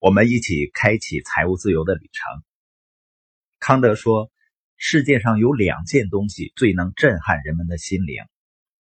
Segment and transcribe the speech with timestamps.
[0.00, 2.44] 我们一起开启财务自由的旅程。
[3.58, 4.30] 康德说，
[4.76, 8.22] 世界上有两件东西最能震撼人们的心灵，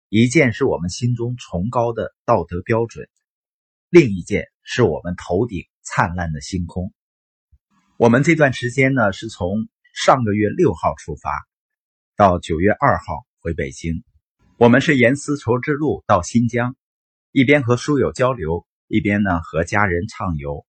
[0.09, 3.07] 一件是我们心中崇高的道德标准，
[3.89, 6.93] 另一件是我们头顶灿烂的星空。
[7.95, 11.31] 我们这段时间呢，是从上个月六号出发，
[12.17, 14.03] 到九月二号回北京。
[14.57, 16.75] 我们是沿丝绸之路到新疆，
[17.31, 20.65] 一边和书友交流，一边呢和家人畅游。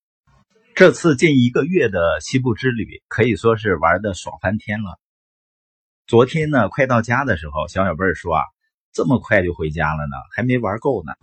[0.78, 4.96] 这次近一个月的西部之旅可以说是玩的爽翻天了。
[6.06, 8.44] 昨天呢，快到家的时候，小小贝儿说啊，
[8.92, 11.14] 这么快就回家了呢，还没玩够呢。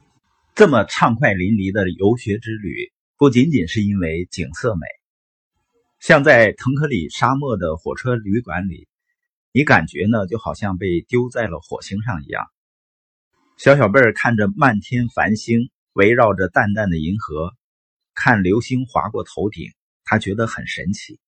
[0.55, 4.85] 这么畅快淋漓的游学之旅，不仅仅是因为景色美，
[6.01, 8.89] 像在腾克里沙漠的火车旅馆里，
[9.53, 12.45] 你感觉呢就好像被丢在了火星上一样。
[13.55, 17.53] 小小贝儿看着漫天繁星，围绕着淡淡的银河，
[18.15, 19.73] 看流星划过头顶，
[20.05, 21.19] 他觉得很神奇。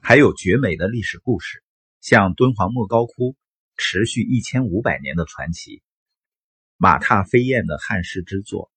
[0.00, 1.62] 还有绝美的历史故事，
[2.00, 3.36] 像敦煌莫高窟，
[3.76, 5.82] 持续一千五百年的传奇，
[6.76, 8.70] 马踏飞燕的汉式之作。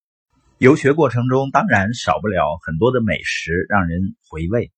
[0.58, 4.72] 游学过程中，当然少不了很多的美食，让人回味。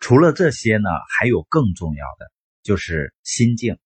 [0.00, 2.30] 除了这些呢，还有更重要的，
[2.62, 3.78] 就是心境。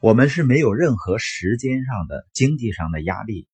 [0.00, 3.48] 我们是没有任何时间上的、经济上的压力，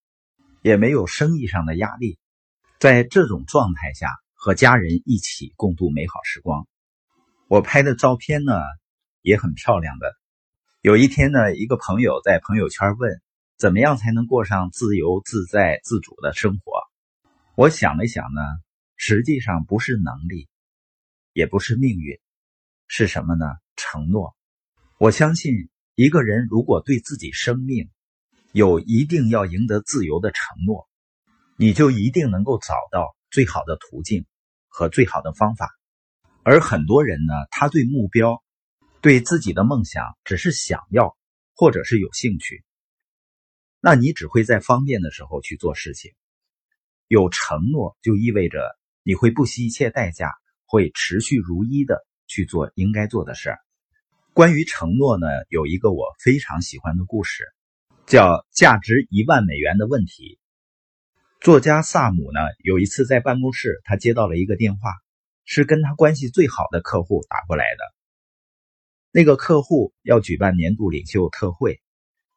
[0.62, 2.18] 也没有生意上的压力，
[2.84, 6.68] 在这种状态下和家人一起共度美好时光。
[7.48, 8.52] 我拍的照片呢
[9.22, 10.14] 也很漂亮的。
[10.82, 13.22] 有一天呢，一个朋友在朋友圈问
[13.56, 16.82] ：“怎么样才能过上自由自在、自主的生活？”
[17.56, 18.42] 我想了想呢，
[18.96, 20.50] 实际上不是能力，
[21.32, 22.18] 也不是命运，
[22.86, 23.46] 是什么呢？
[23.76, 24.36] 承诺。
[24.98, 25.70] 我相信。
[25.94, 27.88] 一个人如果对自己生命
[28.52, 30.86] 有一定要赢得自由的承诺，
[31.56, 34.26] 你就一定能够找到最好的途径
[34.68, 35.70] 和最好的方法。
[36.42, 38.42] 而很多人呢，他对目标、
[39.00, 41.16] 对自己的梦想只是想要，
[41.54, 42.64] 或者是有兴趣，
[43.80, 46.12] 那你只会在方便的时候去做事情。
[47.06, 50.32] 有承诺就意味着你会不惜一切代价，
[50.64, 53.58] 会持续如一的去做应该做的事儿。
[54.32, 57.44] 关于承诺呢，有一个我非常喜欢的故事，
[58.06, 60.40] 叫价值一万美元的问题。
[61.44, 64.94] 作家萨姆呢，有一次在办公室，他接到了一个电话，
[65.44, 67.84] 是跟他关系最好的客户打过来的。
[69.10, 71.82] 那个客户要举办年度领袖特会，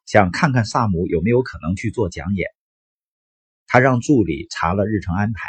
[0.06, 2.50] 想看看萨姆有没有可能去做讲演。
[3.66, 5.39] 他让助理查了日程安排，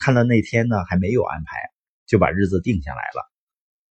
[0.00, 1.60] 看了那天呢还没有安排，
[2.08, 3.30] 就把日子定下来了。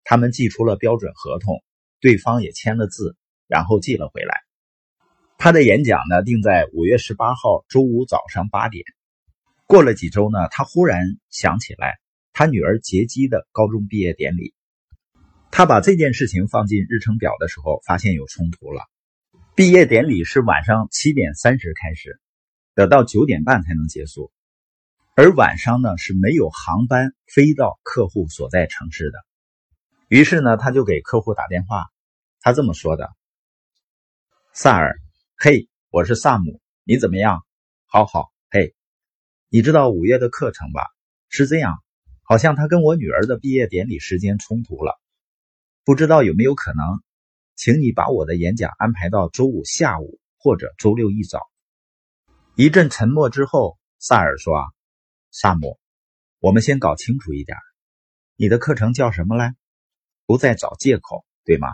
[0.04, 1.62] 他们寄出了标准合同。
[2.00, 3.14] 对方也签了字，
[3.46, 4.40] 然后寄了回来。
[5.36, 8.86] 他的演讲呢定在五月十八号周五早上八点。
[9.72, 11.98] 过了几周呢，他忽然想起来
[12.34, 14.52] 他女儿杰基的高中毕业典礼。
[15.50, 18.82] 他把这件事情放进日程表的时候，发现有冲突了。
[19.54, 22.20] 毕业典礼是晚上七点三十开始，
[22.74, 24.30] 得到九点半才能结束，
[25.14, 29.24] 而晚上呢是没有航班飞到客户所在城市的。
[30.08, 31.86] 于是呢，他就给客户打电话。
[32.42, 33.08] 他这么说的
[34.52, 34.98] ：“萨尔，
[35.38, 37.42] 嘿，我是萨姆，你怎么样？
[37.86, 38.34] 好好，
[39.54, 40.86] 你知道五月的课程吧？
[41.28, 41.76] 是这样，
[42.22, 44.98] 好像他跟我女儿的毕业典礼时间冲突了，
[45.84, 47.02] 不知道有没有可能，
[47.54, 51.38] 请你把我的演讲安排到周五下午或者周六一早。”
[52.56, 54.72] 一阵沉默之后，萨尔说
[55.30, 55.78] ：“萨姆，
[56.38, 57.58] 我们先搞清楚一点，
[58.36, 59.54] 你的课程叫什么来？
[60.24, 61.68] 不再找借口，对吗？”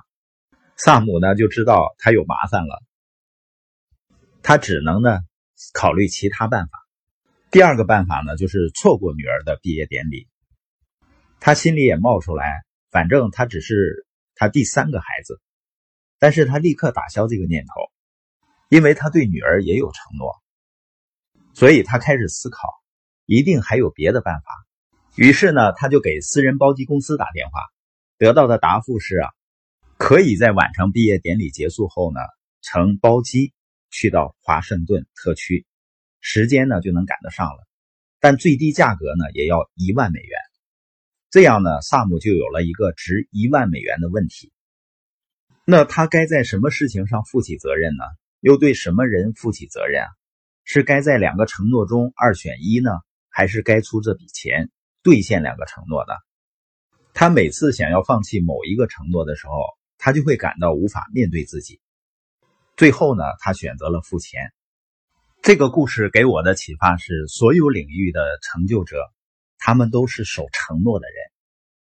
[0.77, 2.83] 萨姆呢就知道他有麻烦了，
[4.43, 5.21] 他只能呢
[5.73, 6.88] 考虑其他办法。
[7.51, 10.29] 第二个办法呢就是错过女儿的毕业典礼。
[11.41, 15.41] 他心里也冒出来，反正他只是他第三个孩子，
[16.19, 17.73] 但是他立刻打消这个念头，
[18.69, 20.35] 因为他对女儿也有承诺，
[21.55, 22.69] 所以他开始思考，
[23.25, 24.51] 一定还有别的办法。
[25.17, 27.63] 于是呢，他就给私人包机公司打电话，
[28.19, 29.31] 得到的答复是啊。
[29.97, 32.21] 可以在晚上毕业典礼结束后呢，
[32.61, 33.53] 乘包机
[33.91, 35.67] 去到华盛顿特区，
[36.21, 37.67] 时间呢就能赶得上了，
[38.21, 40.39] 但最低价格呢也要一万美元。
[41.31, 44.53] 这样呢，萨姆就有了一个值一万美元的问题。
[45.65, 48.05] 那他该在什么事情上负起责任呢？
[48.41, 50.09] 又对什么人负起责任啊？
[50.65, 52.91] 是该在两个承诺中二选一呢，
[53.29, 54.71] 还是该出这笔钱
[55.03, 56.15] 兑现两个承诺呢？
[57.13, 59.65] 他每次想要放弃某一个承诺的时候，
[59.99, 61.81] 他就会感到无法面对自己，
[62.77, 64.53] 最后呢，他选择了付钱。
[65.49, 69.11] 这个故事给我的启发是：所有领域的成就者
[69.57, 71.17] 他们都是守承诺的人，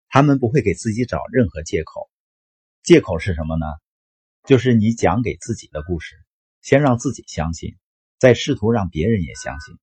[0.09, 2.09] 他们不会给自己找任何借口。
[2.83, 3.65] 借口是什么呢？
[4.43, 6.17] 就是你讲给自己的故事，
[6.61, 7.77] 先让自己相信，
[8.19, 9.77] 再试图让别人也相信。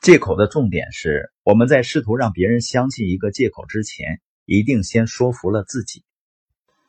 [0.00, 6.06] 借口的重点是，我们在试图让别人相信一个借口之前，一定先说服了自己。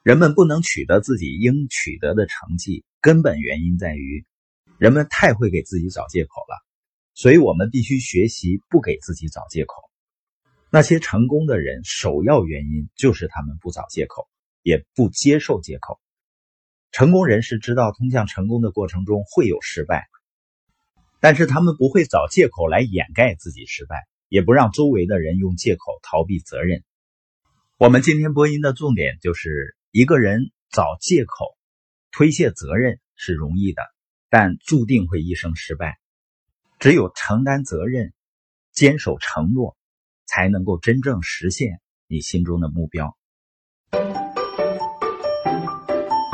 [0.01, 4.25] 人们不能取得自己应取得的成绩，根本原因在于
[4.79, 6.57] 人们太会给自己找借口了。
[7.13, 9.75] 所以，我们必须学习不给自己找借口。
[10.71, 14.27] 那些成功的人，首要原因就是他们不找借口。
[14.61, 16.01] 也不接受借口。
[16.91, 20.09] 成功人士知道通向成功的过程中会有失败，
[21.21, 23.95] 但是他们不会找借口来掩盖自己失败，
[24.27, 26.83] 也不让周围的人用借口逃避责任。
[27.77, 31.45] 我们今天播音的重点就是：一个人找借口、
[32.11, 33.81] 推卸责任是容易的，
[34.29, 35.97] 但注定会一生失败。
[36.79, 38.13] 只有承担责任、
[38.71, 39.75] 坚守承诺，
[40.25, 43.17] 才能够真正实现你心中的目标。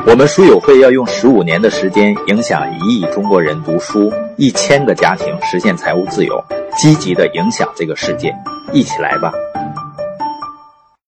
[0.08, 6.40] 我们书友会要用十五年的时间，影响一亿中国人读书，一千个家庭实现财务自由，
[6.78, 8.32] 积极的影响这个世界，
[8.72, 9.32] 一起来吧！